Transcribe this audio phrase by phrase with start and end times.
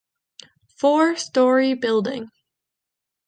[0.65, 2.31] Four story building.